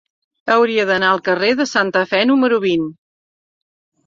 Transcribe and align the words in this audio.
Hauria 0.53 0.85
d'anar 0.89 1.11
al 1.17 1.21
carrer 1.27 1.51
de 1.59 1.67
Santa 1.73 2.03
Fe 2.15 2.23
número 2.31 2.59
vint. 2.65 2.89